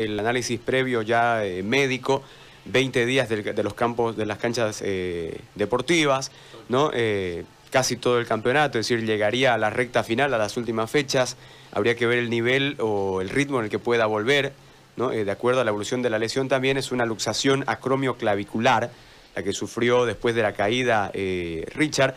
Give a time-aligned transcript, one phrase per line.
[0.00, 2.22] el análisis previo ya eh, médico,
[2.64, 6.30] 20 días de, los campos, de las canchas eh, deportivas,
[6.68, 6.90] ¿no?
[6.92, 10.90] Eh, casi todo el campeonato, es decir, llegaría a la recta final, a las últimas
[10.90, 11.36] fechas,
[11.72, 14.52] habría que ver el nivel o el ritmo en el que pueda volver,
[14.96, 15.10] ¿no?
[15.10, 18.90] de acuerdo a la evolución de la lesión también, es una luxación acromioclavicular,
[19.36, 22.16] la que sufrió después de la caída Richard.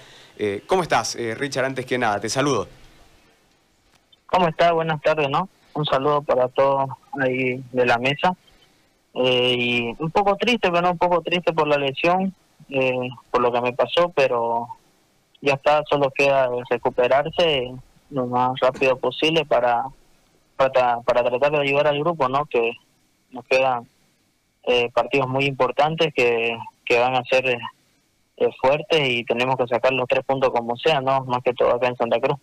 [0.66, 1.66] ¿Cómo estás, Richard?
[1.66, 2.68] Antes que nada, te saludo.
[4.26, 4.72] ¿Cómo estás?
[4.72, 5.48] Buenas tardes, ¿no?
[5.76, 8.36] Un saludo para todos ahí de la mesa.
[9.14, 12.34] Eh, y un poco triste, pero un poco triste por la lesión,
[12.70, 14.68] eh, por lo que me pasó, pero
[15.42, 17.74] ya está, solo queda recuperarse
[18.10, 19.84] lo más rápido posible para,
[20.56, 22.46] para, para tratar de ayudar al grupo, ¿no?
[22.46, 22.74] Que
[23.32, 23.88] nos quedan
[24.64, 27.58] eh, partidos muy importantes que, que van a ser
[28.60, 31.24] fuertes y tenemos que sacar los tres puntos como sea, ¿no?
[31.26, 32.38] Más que todo acá en Santa Cruz.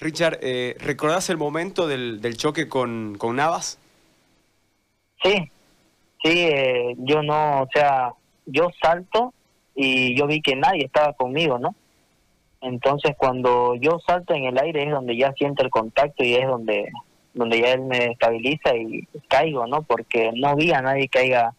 [0.00, 3.78] Richard, eh, ¿recordás el momento del, del choque con, con Navas?
[5.22, 5.50] Sí,
[6.22, 8.12] sí, eh, yo no, o sea,
[8.46, 9.34] yo salto
[9.74, 11.74] y yo vi que nadie estaba conmigo, ¿no?
[12.60, 16.46] Entonces cuando yo salto en el aire es donde ya siento el contacto y es
[16.46, 16.90] donde
[17.34, 19.82] donde ya él me estabiliza y caigo, ¿no?
[19.82, 21.54] Porque no vi a nadie caiga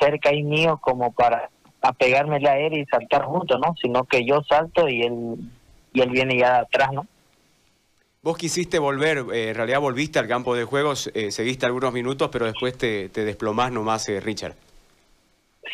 [0.00, 1.50] cerca y mío como para
[1.82, 3.74] apegármele a él y saltar juntos, ¿no?
[3.82, 5.36] Sino que yo salto y él
[5.92, 7.06] y él viene ya atrás, ¿no?
[8.24, 12.30] Vos quisiste volver, eh, en realidad volviste al campo de juegos, eh, seguiste algunos minutos,
[12.32, 14.54] pero después te, te desplomás nomás, eh, Richard.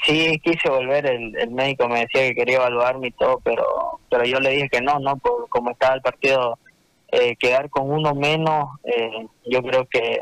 [0.05, 4.41] Sí, quise volver, el, médico me decía que quería evaluarme y todo, pero pero yo
[4.41, 6.59] le dije que no, no, por como estaba el partido,
[7.39, 8.69] quedar con uno menos,
[9.45, 10.19] yo creo que,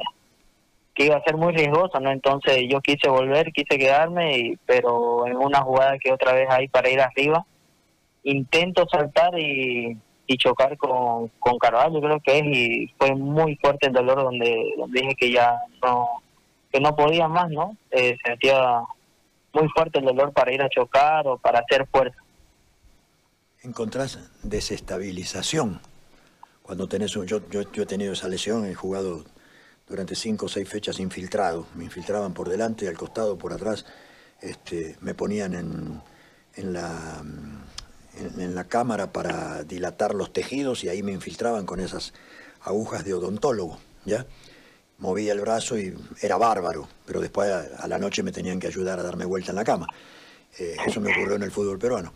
[0.94, 2.10] que iba a ser muy riesgoso, ¿no?
[2.10, 6.68] Entonces yo quise volver, quise quedarme, y, pero en una jugada que otra vez hay
[6.68, 7.46] para ir arriba,
[8.22, 9.96] intento saltar y
[10.28, 14.74] y chocar con, con Carvalho creo que es y fue muy fuerte el dolor donde,
[14.88, 16.06] dije que ya no
[16.70, 18.82] que no podía más no eh, sentía
[19.54, 22.18] muy fuerte el dolor para ir a chocar o para hacer fuerza.
[23.62, 25.80] Encontrás desestabilización
[26.62, 29.24] cuando tenés un, yo, yo, yo he tenido esa lesión he jugado
[29.88, 33.86] durante cinco o seis fechas infiltrado me infiltraban por delante al costado por atrás
[34.42, 36.02] este me ponían en
[36.54, 37.22] en la
[38.18, 42.12] en, la cámara para dilatar los tejidos y ahí me infiltraban con esas
[42.62, 44.26] agujas de odontólogo, ¿ya?
[44.98, 48.98] Movía el brazo y era bárbaro, pero después a, la noche me tenían que ayudar
[48.98, 49.86] a darme vuelta en la cama.
[50.58, 52.12] Eh, eso me ocurrió en el fútbol peruano.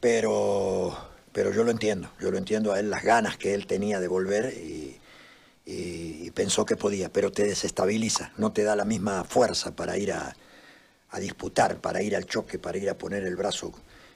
[0.00, 0.96] Pero,
[1.32, 4.08] pero yo lo entiendo, yo lo entiendo a él las ganas que él tenía de
[4.08, 4.98] volver y,
[5.66, 10.12] y, pensó que podía, pero te desestabiliza, no te da la misma fuerza para ir
[10.12, 10.34] a,
[11.10, 13.72] a disputar, para ir al choque, para ir a poner el brazo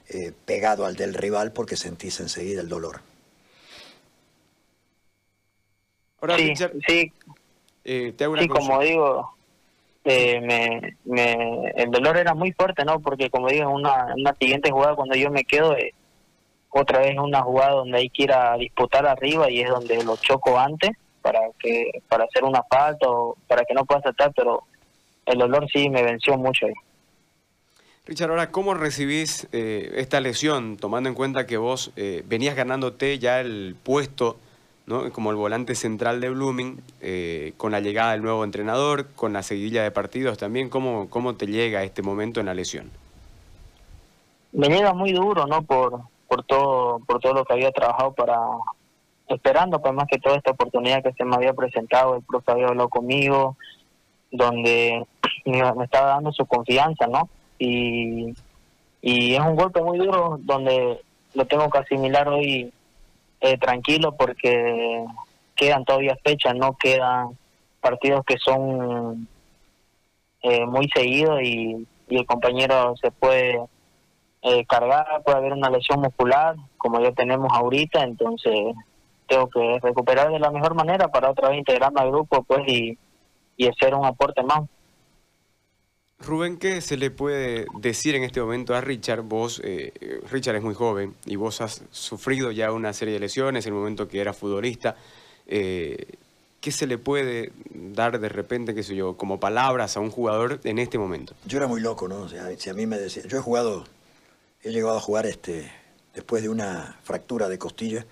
[0.09, 3.01] eh, pegado al del rival porque sentís enseguida el dolor.
[6.35, 6.53] sí,
[6.87, 7.13] sí,
[7.85, 9.33] eh, sí como digo,
[10.03, 12.99] eh, me, me, el dolor era muy fuerte, ¿no?
[12.99, 15.75] Porque como digo, una, una siguiente jugada cuando yo me quedo,
[16.69, 20.17] otra vez una jugada donde hay que ir a disputar arriba y es donde lo
[20.17, 24.63] choco antes para que para hacer una falta o para que no pueda saltar, pero
[25.25, 26.73] el dolor sí me venció mucho ahí.
[28.09, 33.19] Richard, ahora, ¿cómo recibís eh, esta lesión, tomando en cuenta que vos eh, venías ganándote
[33.19, 34.35] ya el puesto
[34.87, 35.11] ¿no?
[35.11, 39.43] como el volante central de Blooming, eh, con la llegada del nuevo entrenador, con la
[39.43, 40.69] seguidilla de partidos también?
[40.69, 42.89] ¿Cómo, ¿Cómo te llega este momento en la lesión?
[44.53, 45.61] Me llega muy duro, ¿no?
[45.61, 48.39] Por, por, todo, por todo lo que había trabajado para,
[49.27, 52.69] esperando pues más que toda esta oportunidad que se me había presentado, el profe había
[52.69, 53.55] hablado conmigo,
[54.31, 55.05] donde
[55.45, 57.29] me estaba dando su confianza, ¿no?
[57.59, 58.33] Y,
[59.01, 61.01] y es un golpe muy duro donde
[61.33, 62.71] lo tengo que asimilar hoy
[63.41, 65.05] eh, tranquilo porque
[65.55, 67.37] quedan todavía fechas, no quedan
[67.81, 69.27] partidos que son
[70.41, 73.59] eh, muy seguidos y, el compañero se puede
[74.41, 78.73] eh, cargar, puede haber una lesión muscular como ya tenemos ahorita, entonces
[79.27, 82.97] tengo que recuperar de la mejor manera para otra vez integrarme al grupo pues y,
[83.57, 84.61] y hacer un aporte más.
[86.19, 89.21] Rubén, ¿qué se le puede decir en este momento a Richard?
[89.21, 93.65] Vos, eh, Richard es muy joven y vos has sufrido ya una serie de lesiones
[93.65, 94.97] en el momento que era futbolista.
[95.47, 96.15] Eh,
[96.59, 100.59] ¿Qué se le puede dar de repente, qué sé yo, como palabras a un jugador
[100.65, 101.35] en este momento?
[101.45, 102.17] Yo era muy loco, ¿no?
[102.17, 103.85] O sea, si a mí me decía, yo he jugado,
[104.61, 105.71] he llegado a jugar este,
[106.13, 108.05] después de una fractura de costilla,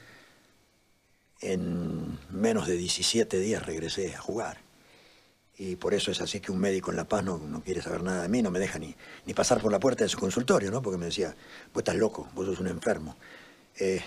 [1.42, 4.67] en menos de 17 días regresé a jugar
[5.59, 8.04] y por eso es así que un médico en La Paz no, no, quiere saber
[8.04, 8.95] nada de mí, no me deja ni,
[9.25, 10.81] ni pasar por la puerta de su consultorio, ¿no?
[10.83, 11.36] Porque me decía,
[11.74, 13.15] vos estás loco, vos sos un enfermo.
[13.80, 14.00] Eh,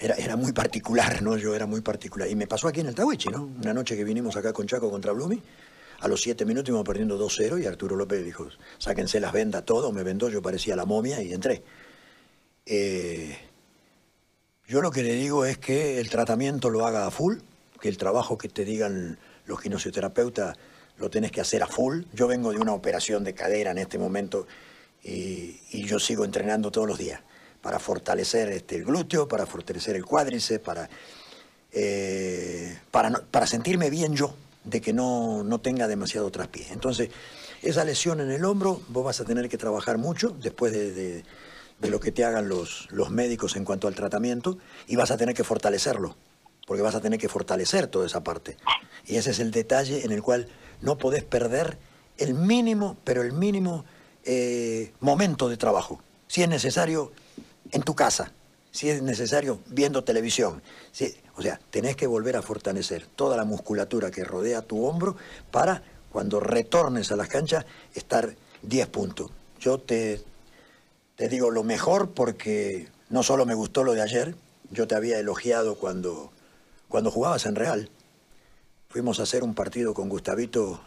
[0.00, 1.36] era, era muy particular, ¿no?
[1.36, 2.28] Yo era muy particular.
[2.28, 3.44] Y me pasó aquí en el Tawichi, ¿no?
[3.44, 5.40] Una noche que vinimos acá con Chaco contra Blumi,
[6.00, 8.48] A los siete minutos íbamos perdiendo 2-0 y Arturo López dijo,
[8.78, 11.62] sáquense las vendas todo, me vendó, yo parecía la momia y entré.
[12.66, 13.38] Eh,
[14.66, 17.36] yo lo que le digo es que el tratamiento lo haga a full,
[17.80, 20.56] que el trabajo que te digan los kinesioterapeutas
[21.00, 22.02] lo tenés que hacer a full.
[22.12, 24.46] Yo vengo de una operación de cadera en este momento
[25.02, 27.20] y, yo sigo entrenando todos los días
[27.62, 30.88] para fortalecer este, el glúteo, para fortalecer el cuádriceps, para,
[31.72, 36.66] eh, para, para sentirme bien yo, de que no, no tenga demasiado traspié.
[36.70, 37.10] Entonces,
[37.62, 41.24] esa lesión en el hombro, vos vas a tener que trabajar mucho después de, de,
[41.80, 45.16] de, lo que te hagan los, los médicos en cuanto al tratamiento y vas a
[45.16, 46.16] tener que fortalecerlo,
[46.66, 48.56] porque vas a tener que fortalecer toda esa parte.
[49.06, 50.48] Y ese es el detalle en el cual
[50.82, 51.78] no podés perder
[52.18, 53.84] el mínimo, pero el mínimo
[54.24, 56.00] eh, momento de trabajo.
[56.26, 57.12] Si es necesario,
[57.72, 58.32] en tu casa.
[58.70, 60.62] Si es necesario, viendo televisión.
[60.92, 65.16] Si, o sea, tenés que volver a fortalecer toda la musculatura que rodea tu hombro
[65.50, 65.82] para,
[66.12, 69.30] cuando retornes a las canchas, estar 10 puntos.
[69.58, 70.22] Yo te,
[71.16, 74.34] te digo lo mejor porque no solo me gustó lo de ayer,
[74.70, 76.30] yo te había elogiado cuando,
[76.88, 77.90] cuando jugabas en Real.
[78.90, 80.80] Fuimos a hacer un partido con Gustavito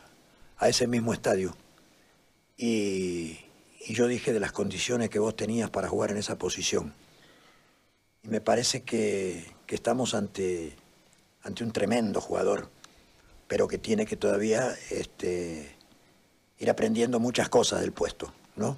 [0.57, 1.55] a ese mismo estadio.
[2.57, 3.39] Y,
[3.87, 6.93] yo dije de las condiciones que vos tenías para jugar en esa posición.
[8.21, 10.75] Y me parece que, que estamos ante,
[11.43, 12.69] ante un tremendo jugador,
[13.47, 15.73] pero que tiene que todavía este,
[16.59, 18.75] ir aprendiendo muchas cosas del puesto, ¿no?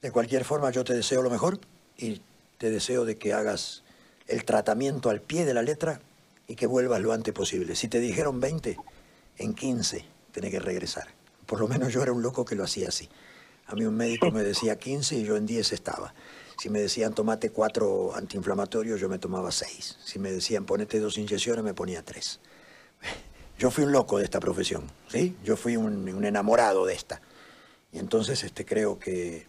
[0.00, 1.58] De cualquier forma, yo te deseo lo mejor
[1.96, 2.22] y
[2.58, 3.82] te deseo de que hagas
[4.28, 6.00] el tratamiento al pie de la letra
[6.46, 7.74] y que vuelvas lo antes posible.
[7.76, 8.76] Si te dijeron 20,
[9.38, 11.08] en 15 tenés que regresar.
[11.46, 13.08] Por lo menos yo era un loco que lo hacía así.
[13.66, 16.14] A mí un médico me decía 15 y yo en 10 estaba.
[16.58, 19.98] Si me decían tomate cuatro antiinflamatorios, yo me tomaba seis.
[20.04, 22.40] Si me decían ponete dos inyecciones, me ponía tres.
[23.58, 25.36] Yo fui un loco de esta profesión, ¿sí?
[25.44, 27.20] Yo fui un, un enamorado de esta.
[27.92, 29.46] Y entonces este, creo que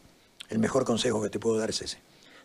[0.50, 2.00] el mejor consejo que te puedo dar es ese.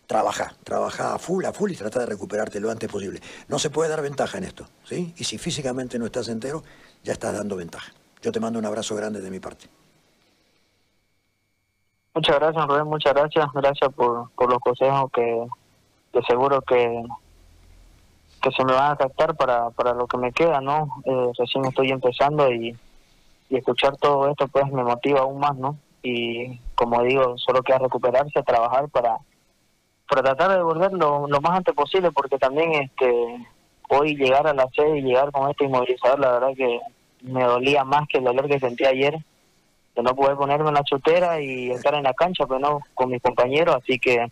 [0.09, 3.19] Trabaja, trabaja a full, a full y trata de recuperarte lo antes posible.
[3.47, 5.13] No se puede dar ventaja en esto, ¿sí?
[5.15, 6.63] Y si físicamente no estás entero,
[7.03, 7.91] ya estás dando ventaja.
[8.23, 9.67] Yo te mando un abrazo grande de mi parte.
[12.15, 13.45] Muchas gracias, Rubén, muchas gracias.
[13.53, 15.45] Gracias por, por los consejos que,
[16.11, 17.03] que seguro que,
[18.41, 21.03] que se me van a captar para, para lo que me queda, ¿no?
[21.05, 22.75] Eh, recién estoy empezando y,
[23.47, 25.77] y escuchar todo esto pues me motiva aún más, ¿no?
[26.01, 29.17] Y como digo, solo queda recuperarse, trabajar para,
[30.09, 33.45] para tratar de volver lo, lo más antes posible, porque también este
[33.89, 36.79] hoy llegar a la sede y llegar con este inmovilizador, la verdad que
[37.21, 39.17] me dolía más que el dolor que sentí ayer
[39.95, 43.09] de no poder ponerme en la chutera y estar en la cancha, pero no con
[43.09, 44.31] mis compañeros, así que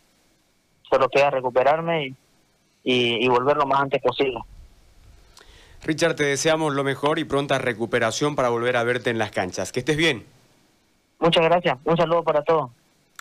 [0.89, 2.15] solo queda recuperarme y,
[2.83, 4.39] y, y volver lo más antes posible.
[5.83, 9.71] Richard, te deseamos lo mejor y pronta recuperación para volver a verte en las canchas.
[9.71, 10.25] Que estés bien.
[11.19, 11.77] Muchas gracias.
[11.83, 12.71] Un saludo para todos.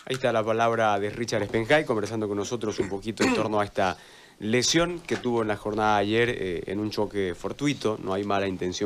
[0.09, 3.65] Ahí está la palabra de Richard Spenjay conversando con nosotros un poquito en torno a
[3.65, 3.97] esta
[4.39, 7.99] lesión que tuvo en la jornada de ayer eh, en un choque fortuito.
[8.01, 8.85] No hay mala intención.